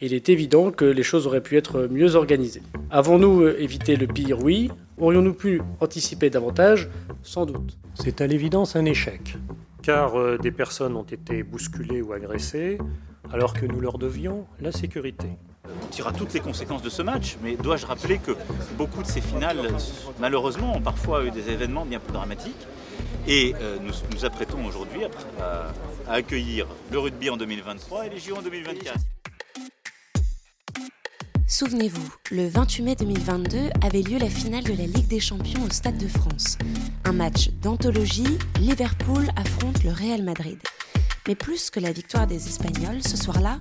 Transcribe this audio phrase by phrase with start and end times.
[0.00, 2.62] Il est évident que les choses auraient pu être mieux organisées.
[2.90, 4.42] Avons-nous euh, évité le pire?
[4.42, 4.70] Oui.
[4.98, 6.90] Aurions-nous pu anticiper davantage?
[7.22, 7.78] Sans doute.
[7.94, 9.36] C'est à l'évidence un échec.
[9.82, 12.78] Car euh, des personnes ont été bousculées ou agressées,
[13.32, 15.28] alors que nous leur devions la sécurité.
[15.82, 18.32] On tirera toutes les conséquences de ce match, mais dois-je rappeler que
[18.76, 19.58] beaucoup de ces finales,
[20.20, 22.66] malheureusement, ont parfois eu des événements bien plus dramatiques?
[23.28, 25.04] Et euh, nous nous apprêtons aujourd'hui
[25.40, 25.72] à,
[26.10, 28.94] à accueillir le rugby en 2023 et les JO en 2024.
[31.56, 35.70] Souvenez-vous, le 28 mai 2022 avait lieu la finale de la Ligue des Champions au
[35.70, 36.58] Stade de France.
[37.04, 40.58] Un match d'anthologie, Liverpool affronte le Real Madrid.
[41.28, 43.60] Mais plus que la victoire des Espagnols ce soir-là,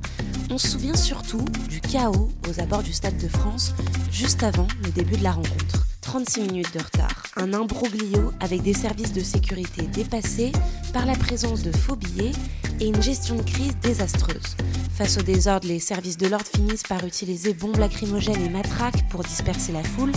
[0.49, 3.75] on se souvient surtout du chaos aux abords du Stade de France
[4.11, 5.83] juste avant le début de la rencontre.
[6.14, 10.52] 36 minutes de retard, un imbroglio avec des services de sécurité dépassés
[10.94, 12.33] par la présence de faux billets
[12.80, 14.55] et une gestion de crise désastreuse.
[14.95, 19.23] Face au désordre, les services de l'ordre finissent par utiliser bombes lacrymogènes et matraques pour
[19.23, 20.11] disperser la foule.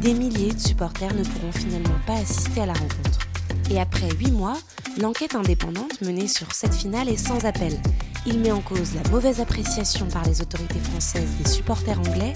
[0.00, 3.18] Des milliers de supporters ne pourront finalement pas assister à la rencontre.
[3.70, 4.56] Et après 8 mois,
[4.98, 7.78] l'enquête indépendante menée sur cette finale est sans appel.
[8.24, 12.32] Il met en cause la mauvaise appréciation par les autorités françaises des supporters anglais,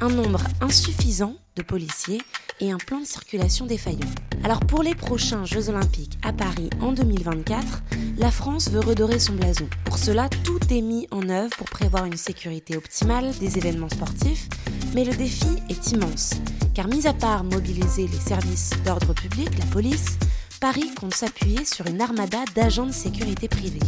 [0.00, 2.20] un nombre insuffisant de policiers
[2.60, 3.98] et un plan de circulation défaillant.
[4.44, 7.82] Alors pour les prochains Jeux olympiques à Paris en 2024,
[8.18, 9.68] la France veut redorer son blason.
[9.84, 14.48] Pour cela, tout est mis en œuvre pour prévoir une sécurité optimale des événements sportifs,
[14.94, 16.34] mais le défi est immense,
[16.74, 20.18] car mis à part mobiliser les services d'ordre public, la police,
[20.60, 23.78] Paris compte s'appuyer sur une armada d'agents de sécurité privés.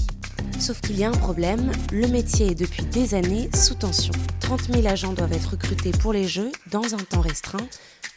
[0.61, 4.13] Sauf qu'il y a un problème, le métier est depuis des années sous tension.
[4.41, 7.67] 30 000 agents doivent être recrutés pour les Jeux dans un temps restreint,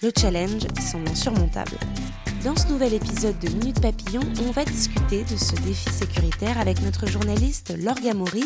[0.01, 1.77] le challenge semble insurmontable.
[2.43, 6.81] Dans ce nouvel épisode de Minute Papillon, on va discuter de ce défi sécuritaire avec
[6.81, 8.43] notre journaliste Lorga Mori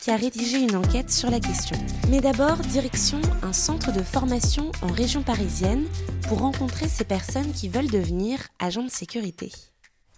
[0.00, 1.76] qui a rédigé une enquête sur la question.
[2.08, 5.86] Mais d'abord, direction un centre de formation en région parisienne
[6.28, 9.50] pour rencontrer ces personnes qui veulent devenir agents de sécurité.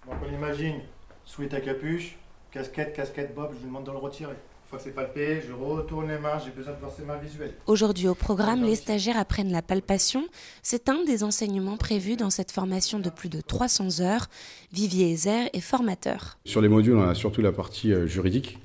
[0.06, 0.81] On imagine,
[1.25, 2.19] sweat à capuche,
[2.53, 4.33] casquette, casquette bob, je lui demande de le retirer.
[4.33, 7.17] Une fois que c'est palpé, je retourne les mains, j'ai besoin de voir ses mains
[7.17, 7.53] visuelles.
[7.67, 10.25] Aujourd'hui au programme, les stagiaires apprennent la palpation.
[10.62, 14.29] C'est un des enseignements prévus dans cette formation de plus de 300 heures.
[14.73, 16.39] Vivier Ezer est formateur.
[16.45, 18.59] Sur les modules, on a surtout la partie euh, juridique.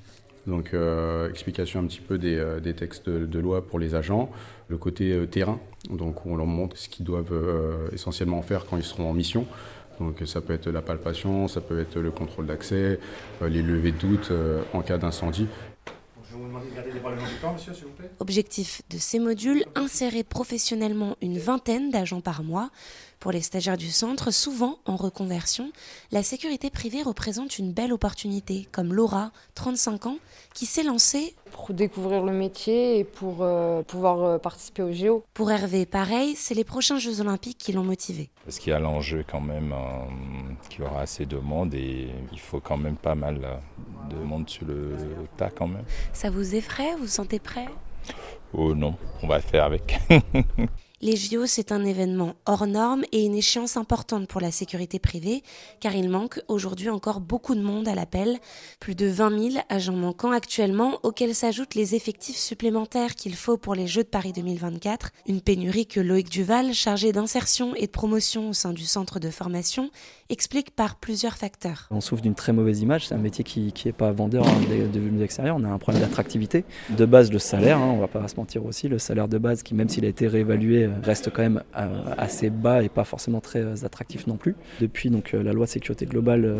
[0.48, 3.94] Donc, euh, explication un petit peu des, euh, des textes de, de, loi pour les
[3.94, 4.30] agents,
[4.68, 5.60] le côté euh, terrain,
[5.90, 9.46] donc on leur montre ce qu'ils doivent euh, essentiellement faire quand ils seront en mission.
[10.00, 12.98] Donc, ça peut être la palpation, ça peut être le contrôle d'accès,
[13.42, 15.46] euh, les levées de doute euh, en cas d'incendie.
[16.30, 17.92] Je vais vous demander de garder les bras le long du corps, monsieur, s'il vous
[17.92, 18.10] plaît.
[18.20, 22.70] Objectif de ces modules, insérer professionnellement une vingtaine d'agents par mois.
[23.20, 25.72] Pour les stagiaires du centre, souvent en reconversion,
[26.12, 30.18] la sécurité privée représente une belle opportunité, comme Laura, 35 ans,
[30.54, 35.24] qui s'est lancée pour découvrir le métier et pour euh, pouvoir euh, participer au JO.
[35.34, 38.30] Pour Hervé, pareil, c'est les prochains Jeux Olympiques qui l'ont motivé.
[38.44, 42.10] Parce qu'il y a l'enjeu quand même euh, qu'il y aura assez de monde et
[42.32, 43.60] il faut quand même pas mal
[44.10, 44.94] de monde sur le
[45.36, 45.84] tas quand même.
[46.12, 46.92] Ça vous effraie?
[46.92, 47.66] Vous vous sentez prêt?
[48.52, 49.98] Oh non, on va faire avec.
[51.00, 55.44] Les JO, c'est un événement hors norme et une échéance importante pour la sécurité privée,
[55.78, 58.38] car il manque aujourd'hui encore beaucoup de monde à l'appel,
[58.80, 63.76] plus de 20 000 agents manquants actuellement, auxquels s'ajoutent les effectifs supplémentaires qu'il faut pour
[63.76, 68.48] les Jeux de Paris 2024, une pénurie que Loïc Duval, chargé d'insertion et de promotion
[68.48, 69.90] au sein du centre de formation,
[70.30, 71.86] explique par plusieurs facteurs.
[71.92, 74.98] On souffre d'une très mauvaise image, c'est un métier qui n'est pas vendeur de, de
[74.98, 76.64] vue extérieure, on a un problème d'attractivité.
[76.90, 79.62] De base, le salaire, hein, on va pas se mentir aussi, le salaire de base
[79.62, 81.62] qui, même s'il a été réévalué, reste quand même
[82.16, 84.54] assez bas et pas forcément très attractif non plus.
[84.80, 86.56] Depuis donc la loi de sécurité globale,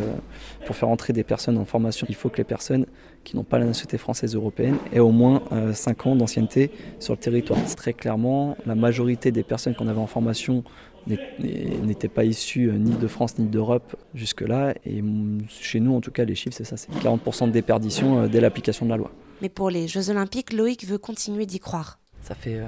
[0.67, 2.87] pour faire entrer des personnes en formation, il faut que les personnes
[3.25, 5.43] qui n'ont pas la nationalité française européenne aient au moins
[5.73, 7.59] 5 ans d'ancienneté sur le territoire.
[7.77, 10.65] Très clairement, la majorité des personnes qu'on avait en formation
[11.07, 14.75] n'étaient pas issues ni de France ni d'Europe jusque-là.
[14.85, 15.03] Et
[15.49, 18.87] chez nous, en tout cas, les chiffres, c'est ça, c'est 40% de déperdition dès l'application
[18.87, 19.11] de la loi.
[19.41, 21.99] Mais pour les Jeux Olympiques, Loïc veut continuer d'y croire.
[22.23, 22.61] Ça fait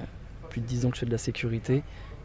[0.51, 1.83] plus de 10 ans que je fais de la sécurité.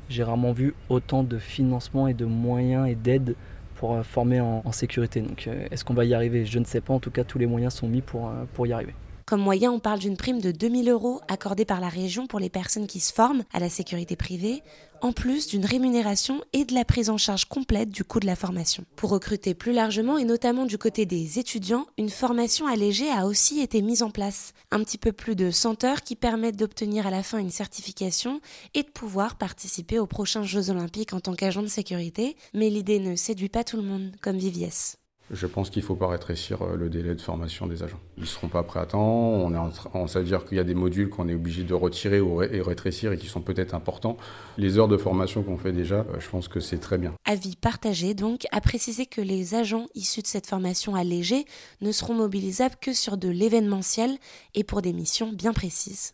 [0.10, 3.36] J'ai rarement vu autant de financement et de moyens et d'aides
[3.76, 5.22] pour euh, former en, sécurité.
[5.22, 6.46] Donc euh, est-ce qu'on va y arriver?
[6.46, 6.94] Je ne sais pas.
[6.94, 8.94] En tout cas, tous les moyens sont mis pour, euh, pour y arriver.
[9.26, 12.52] Comme moyen, on parle d'une prime de 2000 euros accordée par la région pour les
[12.52, 14.62] personnes qui se forment à la sécurité privée,
[15.02, 18.36] en plus d'une rémunération et de la prise en charge complète du coût de la
[18.36, 18.86] formation.
[18.96, 23.62] Pour recruter plus largement et notamment du côté des étudiants, une formation allégée a aussi
[23.62, 24.54] été mise en place.
[24.70, 28.42] Un petit peu plus de 100 heures qui permettent d'obtenir à la fin une certification
[28.76, 33.00] et de pouvoir participer aux prochains Jeux olympiques en tant qu'agent de sécurité, mais l'idée
[33.00, 34.98] ne séduit pas tout le monde, comme Viviès.
[35.32, 38.00] Je pense qu'il ne faut pas rétrécir euh, le délai de formation des agents.
[38.18, 39.02] Ils ne seront pas prêts à temps.
[39.02, 42.62] On est dire qu'il y a des modules qu'on est obligé de retirer ou et
[42.62, 44.18] rétrécir et qui sont peut-être importants.
[44.58, 47.14] Les heures de formation qu'on fait déjà, euh, je pense que c'est très bien.
[47.26, 51.46] Avis partagé donc, à préciser que les agents issus de cette formation allégée
[51.82, 54.18] ne seront mobilisables que sur de l'événementiel
[54.54, 56.14] et pour des missions bien précises.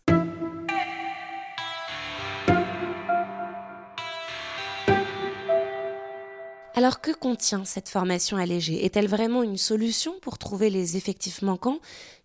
[6.82, 8.84] Alors que contient cette formation allégée?
[8.84, 11.78] Est-elle vraiment une solution pour trouver les effectifs manquants?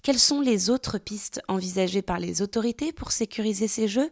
[0.02, 4.08] Quelles sont les autres pistes envisagées par les autorités pour sécuriser ces jeux?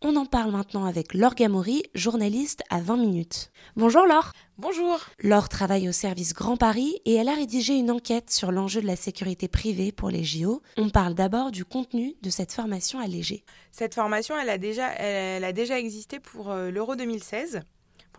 [0.00, 3.50] On en parle maintenant avec Laure Gamory, journaliste à 20 minutes.
[3.74, 4.34] Bonjour Laure.
[4.56, 5.00] Bonjour.
[5.18, 8.86] Laure travaille au service Grand Paris et elle a rédigé une enquête sur l'enjeu de
[8.86, 10.62] la sécurité privée pour les JO.
[10.76, 13.42] On parle d'abord du contenu de cette formation allégée.
[13.72, 17.62] Cette formation, elle a déjà, elle a déjà existé pour euh, l'Euro 2016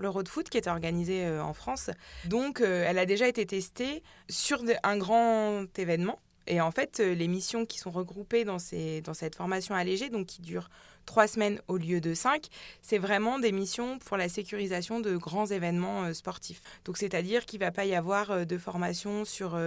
[0.01, 1.89] l'Euro de foot qui était organisé euh, en France.
[2.25, 6.19] Donc, euh, elle a déjà été testée sur un grand événement.
[6.47, 8.57] Et en fait, euh, les missions qui sont regroupées dans,
[9.03, 10.69] dans cette formation allégée, donc qui dure
[11.05, 12.47] trois semaines au lieu de cinq,
[12.81, 16.61] c'est vraiment des missions pour la sécurisation de grands événements sportifs.
[16.85, 19.57] Donc c'est-à-dire qu'il ne va pas y avoir de formation sur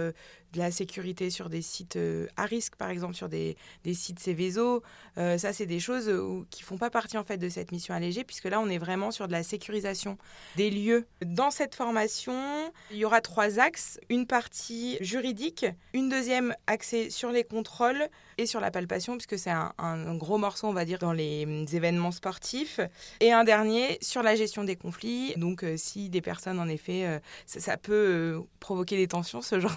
[0.53, 1.97] de la sécurité sur des sites
[2.37, 4.83] à risque, par exemple sur des, des sites Céveso.
[5.15, 6.05] ça, c'est des choses
[6.49, 8.77] qui ne font pas partie en fait de cette mission allégée, puisque là, on est
[8.77, 10.17] vraiment sur de la sécurisation
[10.55, 11.05] des lieux.
[11.25, 13.99] Dans cette formation, il y aura trois axes.
[14.09, 18.07] Une partie juridique, une deuxième axée sur les contrôles
[18.37, 21.65] et sur la palpation, puisque c'est un, gros morceau, on va dire, dans les Hum,
[21.73, 22.79] événements sportifs.
[23.19, 25.33] Et un dernier sur la gestion des conflits.
[25.37, 29.59] Donc, euh, si des personnes, en effet, euh, ça, peut euh, provoquer des tensions, ce
[29.59, 29.75] genre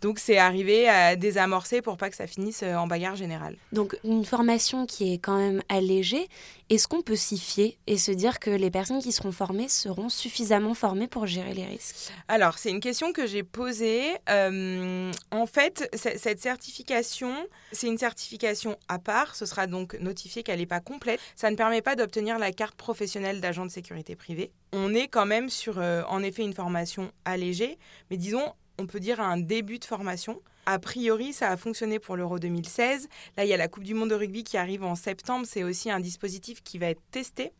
[0.00, 3.56] Donc, c'est arriver à désamorcer pour pas que ça finisse en bagarre générale.
[3.72, 6.28] Donc, une formation qui est quand même allégée.
[6.70, 10.08] Est-ce qu'on peut s'y fier et se dire que les personnes qui seront formées seront
[10.08, 12.10] suffisamment formées pour gérer les risques?
[12.28, 14.14] Alors, c'est une question que j'ai posée.
[14.28, 17.34] en fait, cette certification,
[17.72, 19.36] c'est une certification à part.
[19.36, 21.20] Ce sera donc notifié qu'elle n'est pas complète.
[21.36, 24.52] Ça ne permet pas d'obtenir la carte professionnelle d'agent de sécurité privée.
[24.72, 27.78] On est quand même sur, euh, en effet, une formation allégée,
[28.10, 30.40] mais disons, on peut dire un début de formation.
[30.66, 33.08] A priori, ça a fonctionné pour l'Euro 2016.
[33.36, 35.44] Là, il y a la Coupe du Monde de rugby qui arrive en septembre.
[35.48, 37.52] C'est aussi un dispositif qui va être testé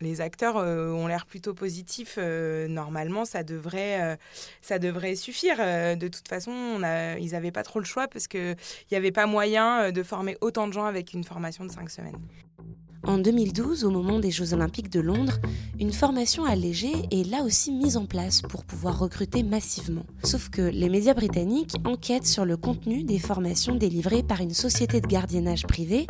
[0.00, 2.16] les acteurs euh, ont l'air plutôt positifs.
[2.18, 4.16] Euh, normalement, ça devrait, euh,
[4.62, 5.58] ça devrait suffire.
[5.58, 6.80] de toute façon,
[7.18, 8.56] ils n'avaient pas trop le choix parce qu'il
[8.90, 12.18] n'y avait pas moyen de former autant de gens avec une formation de cinq semaines.
[13.06, 15.38] En 2012, au moment des Jeux olympiques de Londres,
[15.78, 20.04] une formation allégée est là aussi mise en place pour pouvoir recruter massivement.
[20.22, 25.00] Sauf que les médias britanniques enquêtent sur le contenu des formations délivrées par une société
[25.00, 26.06] de gardiennage privée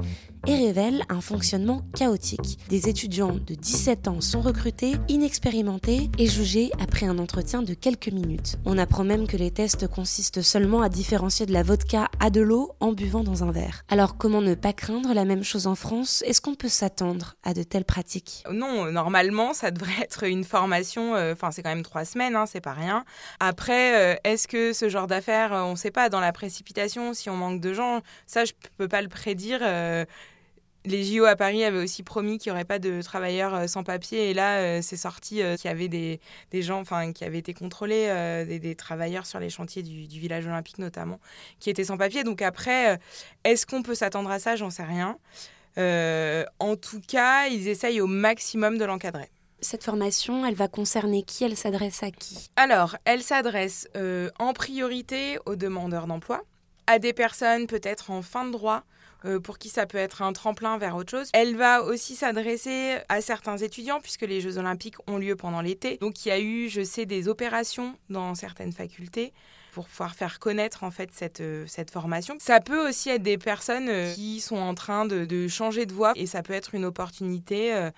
[0.46, 2.58] et révèlent un fonctionnement chaotique.
[2.69, 8.08] Des étudiants de 17 ans sont recrutés, inexpérimentés et jugés après un entretien de quelques
[8.08, 8.56] minutes.
[8.64, 12.40] On apprend même que les tests consistent seulement à différencier de la vodka à de
[12.40, 13.82] l'eau en buvant dans un verre.
[13.88, 16.23] Alors comment ne pas craindre la même chose en France?
[16.26, 18.44] Est-ce qu'on peut s'attendre à de telles pratiques?
[18.50, 22.47] Non, normalement, ça devrait être une formation, euh, enfin c'est quand même trois semaines, hein,
[22.47, 23.04] c'est pas rien.
[23.40, 27.14] Après, euh, est-ce que ce genre d'affaires, euh, on ne sait pas, dans la précipitation,
[27.14, 29.61] si on manque de gens, ça je peux pas le prédire
[30.84, 34.30] les JO à Paris avaient aussi promis qu'il n'y aurait pas de travailleurs sans papier.
[34.30, 36.20] Et là, c'est sorti qu'il y avait des,
[36.62, 38.06] gens enfin, qui avaient été contrôlés,
[38.46, 41.20] des, travailleurs sur les chantiers du, du, village olympique notamment,
[41.58, 42.25] qui étaient sans papier.
[42.25, 42.99] Donc après,
[43.44, 44.56] est-ce qu'on peut s'attendre à ça?
[44.56, 45.18] J'en sais rien.
[45.78, 49.30] Euh, en tout cas, ils essayent au maximum de l'encadrer.
[49.60, 51.44] Cette formation, elle va concerner qui?
[51.44, 52.50] Elle s'adresse à qui?
[52.56, 56.42] Alors, elle s'adresse euh, en priorité aux demandeurs d'emploi,
[56.87, 58.84] à des personnes peut-être en fin de droit,
[59.24, 61.28] euh, pour qui ça peut être un tremplin vers autre chose.
[61.32, 65.98] Elle va aussi s'adresser à certains étudiants puisque les Jeux olympiques ont lieu pendant l'été.
[65.98, 69.32] Donc il y a eu, je sais, des opérations dans certaines facultés
[69.72, 72.36] pour pouvoir faire connaître en fait cette, euh, cette formation.
[72.40, 76.12] Ça peut aussi être des personnes euh, qui sont en train de, changer de voie
[76.16, 77.90] et ça peut être une opportunité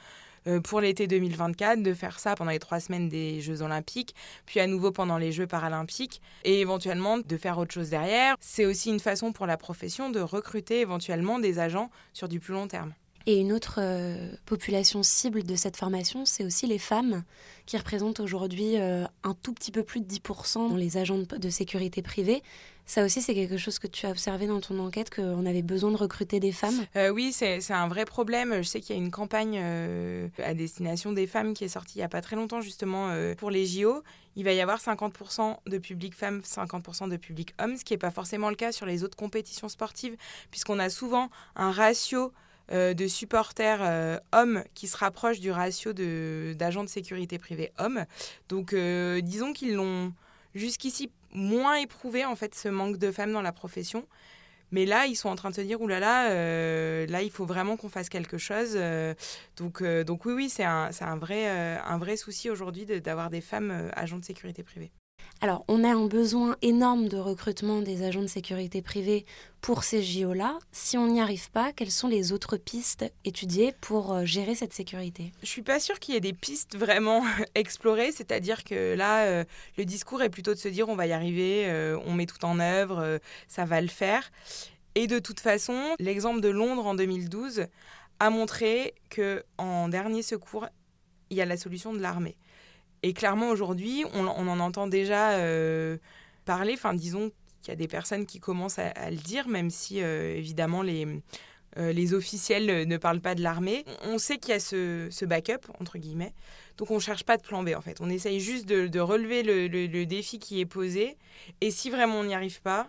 [0.64, 4.14] pour l'été 2024 de faire ça pendant les trois semaines des Jeux olympiques,
[4.46, 8.36] puis à nouveau pendant les Jeux paralympiques et éventuellement de faire autre chose derrière.
[8.40, 12.54] C'est aussi une façon pour la profession de recruter éventuellement des agents sur du plus
[12.54, 12.92] long terme.
[13.26, 17.22] Et une autre euh, population cible de cette formation, c'est aussi les femmes,
[17.66, 21.50] qui représentent aujourd'hui euh, un tout petit peu plus de 10% dans les agents de,
[21.50, 22.42] sécurité privée.
[22.84, 25.92] Ça aussi, c'est quelque chose que tu as observé dans ton enquête, qu'on avait besoin
[25.92, 26.84] de recruter des femmes?
[26.96, 28.56] Euh, Oui, c'est un vrai problème.
[28.56, 29.56] Je sais qu'il y a une campagne
[30.42, 33.50] à destination des femmes qui est sortie il n'y a pas très longtemps, justement, pour
[33.50, 34.02] les JO.
[34.34, 37.98] Il va y avoir 50% de public femmes, 50% de public hommes, ce qui n'est
[37.98, 40.16] pas forcément le cas sur les autres compétitions sportives,
[40.50, 42.32] puisqu'on a souvent un ratio
[42.72, 48.06] euh, de supporters euh, hommes qui se rapprochent du ratio d'agents de, sécurité privés hommes.
[48.48, 50.12] Donc euh, disons qu'ils l'ont
[50.54, 54.06] jusqu'ici moins éprouvé en fait ce manque de femmes dans la profession.
[54.70, 57.76] Mais là, ils sont en train de se dire, oulala, là, là, il faut vraiment
[57.76, 58.78] qu'on fasse quelque chose.
[59.58, 63.90] donc, donc oui, oui, c'est un, un, vrai, un vrai souci aujourd'hui d'avoir des femmes
[63.94, 64.90] agents de sécurité privée.
[65.40, 69.26] Alors, on a un besoin énorme de recrutement des agents de sécurité privée
[69.60, 70.58] pour ces JO-là.
[70.70, 74.72] Si on n'y arrive pas, quelles sont les autres pistes étudiées pour euh, gérer cette
[74.72, 75.32] sécurité?
[75.42, 77.24] Je suis pas sûre qu'il y ait des pistes vraiment
[77.56, 79.44] explorées, c'est-à-dire que là, euh,
[79.78, 82.44] le discours est plutôt de se dire on va y arriver, euh, on met tout
[82.44, 84.30] en œuvre, ça va le faire.
[84.94, 87.66] Et de toute façon, l'exemple de Londres en 2012
[88.20, 90.68] a montré que en dernier secours,
[91.30, 92.36] il y a la solution de l'armée.
[93.02, 95.98] Et clairement, aujourd'hui, on, en entend déjà euh,
[96.44, 96.74] parler.
[96.74, 100.36] Enfin, disons qu'il y a des personnes qui commencent à, le dire, même si, euh,
[100.36, 101.06] évidemment, les,
[101.78, 103.84] euh, les officiels ne parlent pas de l'armée.
[104.04, 106.32] On sait qu'il y a ce, backup, entre guillemets.
[106.76, 108.00] Donc, on ne cherche pas de plan B, en fait.
[108.00, 111.16] On essaye juste de, relever le, le, défi qui est posé.
[111.60, 112.88] Et si vraiment on n'y arrive pas,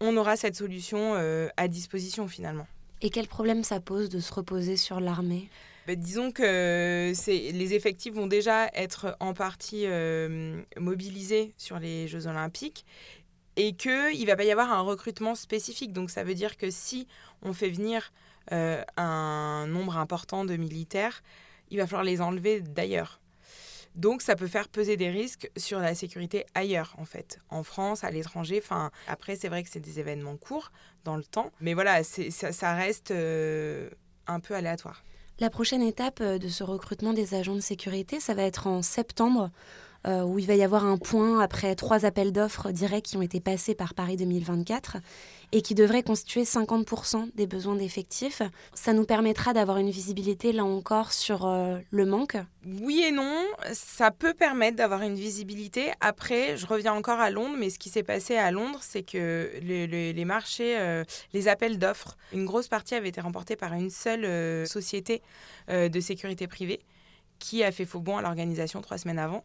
[0.00, 1.14] on aura cette solution
[1.56, 2.66] à disposition, finalement.
[3.00, 5.48] Et quel problème ça pose de se reposer sur l'armée?
[5.86, 12.26] Bah, disons que les effectifs vont déjà être en partie euh, mobilisés sur les Jeux
[12.26, 12.84] Olympiques
[13.56, 15.92] et qu'il ne va pas y avoir un recrutement spécifique.
[15.92, 17.06] Donc ça veut dire que si
[17.42, 18.12] on fait venir
[18.52, 21.22] euh, un nombre important de militaires,
[21.70, 23.20] il va falloir les enlever d'ailleurs.
[23.94, 28.04] Donc ça peut faire peser des risques sur la sécurité ailleurs en fait, en France,
[28.04, 28.60] à l'étranger.
[28.62, 30.70] Enfin, après c'est vrai que c'est des événements courts
[31.04, 33.88] dans le temps, mais voilà, ça, reste euh,
[34.26, 35.02] un peu aléatoire.
[35.38, 38.80] La prochaine étape euh, de ce recrutement des agents de sécurité, ça va être en
[38.80, 39.50] septembre,
[40.06, 43.22] euh, où il va y avoir un point après trois appels d'offres directs qui ont
[43.22, 44.96] été passés par Paris 2024
[45.52, 48.42] et qui devrait constituer 50% des besoins d'effectifs.
[48.74, 53.44] Ça nous permettra d'avoir une visibilité, là encore, sur euh, le manque Oui et non.
[53.72, 55.92] Ça peut permettre d'avoir une visibilité.
[56.00, 59.50] Après, je reviens encore à Londres, mais ce qui s'est passé à Londres, c'est que
[59.62, 64.24] les marchés, euh, les appels d'offres, une grosse partie avait été remportée par une seule
[64.24, 65.22] euh, société
[65.68, 66.80] de sécurité privée
[67.38, 69.44] qui a fait faux bon à l'organisation trois semaines avant.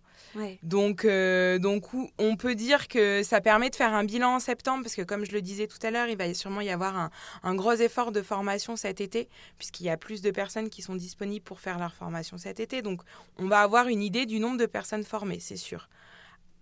[0.63, 4.83] Donc, euh, donc on peut dire que ça permet de faire un bilan en septembre,
[4.83, 7.11] parce que comme je le disais tout à l'heure, il va sûrement y avoir
[7.43, 10.95] un, gros effort de formation cet été, puisqu'il y a plus de personnes qui sont
[10.95, 12.81] disponibles pour faire leur formation cet été.
[12.81, 13.01] Donc
[13.37, 15.89] on va avoir une idée du nombre de personnes formées, c'est sûr.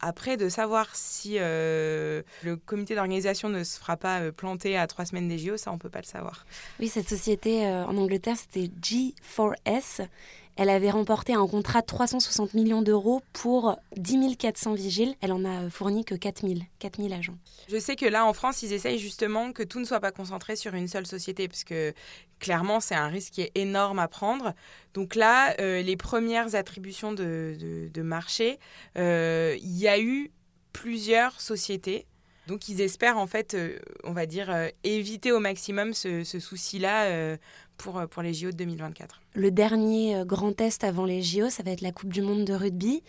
[0.02, 4.88] Après, de savoir si euh, le comité d'organisation ne se fera pas euh, planter à
[4.88, 6.46] trois semaines des JO, ça, on ne peut pas le savoir.
[6.80, 10.08] Oui, cette société en Angleterre, c'était G4S.
[10.56, 15.16] Elle avait remporté un contrat de 360 millions d'euros pour 10 400 vigiles.
[15.22, 17.38] Elle en a fourni que 4 000, 4 000 agents.
[17.70, 20.56] Je sais que là, en France, ils essayent justement que tout ne soit pas concentré
[20.56, 21.94] sur une seule société, parce que
[22.40, 24.54] clairement, c'est un risque qui est énorme à prendre.
[24.94, 28.60] Donc là, euh, les premières attributions de, marché,
[28.98, 30.32] euh, il y a eu
[30.74, 32.06] plusieurs sociétés.
[32.50, 34.54] Donc ils espèrent en fait, euh, on va dire,
[34.84, 37.38] éviter au maximum ce, ce souci-là
[37.80, 39.22] pour, euh, pour les JO de 2024.
[39.34, 42.46] Le dernier euh, grand test avant les JO, ça va être la Coupe du Monde
[42.46, 43.02] de rugby.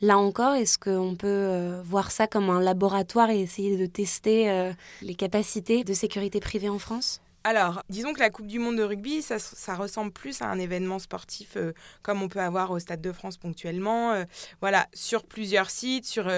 [0.00, 4.72] Là encore, est-ce qu'on peut euh, voir ça comme un laboratoire et essayer de tester
[5.00, 7.20] les capacités de sécurité privée en France?
[7.44, 10.58] Alors, disons que la Coupe du Monde de rugby, ça, ça ressemble plus à un
[10.58, 11.56] événement sportif
[12.02, 14.24] comme on peut avoir au Stade de France ponctuellement.
[14.60, 16.28] voilà, sur plusieurs sites, sur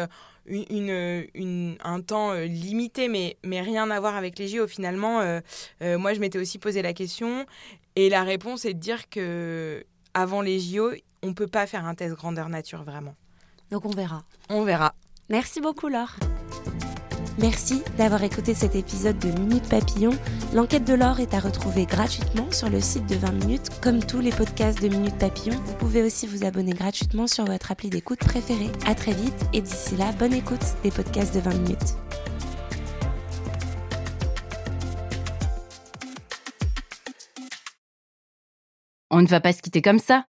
[0.46, 4.66] une, une, un temps limité, mais, mais rien à voir avec les JO.
[4.66, 5.20] Finalement,
[5.80, 7.46] moi, je m'étais aussi posé la question
[7.96, 9.84] et la réponse est de dire que
[10.14, 10.90] avant les JO,
[11.22, 13.14] on ne peut pas faire un test grandeur nature vraiment.
[13.70, 14.24] Donc on verra.
[14.48, 14.94] On verra.
[15.28, 16.16] Merci beaucoup Laure.
[17.38, 20.12] Merci d'avoir écouté cet épisode de Minute Papillon.
[20.52, 24.20] L'enquête de l'or est à retrouver gratuitement sur le site de 20 minutes, comme tous
[24.20, 25.56] les podcasts de Minute Papillon.
[25.64, 28.70] Vous pouvez aussi vous abonner gratuitement sur votre appli d'écoute préférée.
[28.86, 31.96] À très vite et d'ici là, bonne écoute des podcasts de 20 minutes.
[39.10, 40.24] On ne va pas se quitter comme ça.